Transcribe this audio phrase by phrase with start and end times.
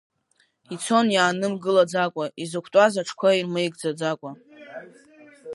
[0.73, 4.31] Ицон иаанымгылаӡакәа, изықәтәаз аҽқәа ирмеигӡаӡакәа.